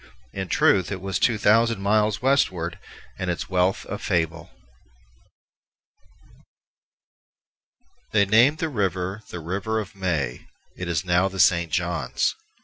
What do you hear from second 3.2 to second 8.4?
its wealth a fable. They